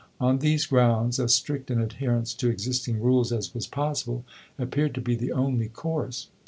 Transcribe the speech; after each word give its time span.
On 0.19 0.39
these 0.39 0.65
grounds, 0.65 1.19
as 1.19 1.35
strict 1.35 1.69
an 1.69 1.79
adherence 1.79 2.33
to 2.33 2.49
existing 2.49 3.01
rules 3.01 3.31
as 3.31 3.53
was 3.53 3.67
possible 3.67 4.25
appeared 4.57 4.95
to 4.95 4.99
be 4.99 5.13
the 5.15 5.31
only 5.31 5.69
course.... 5.69 6.29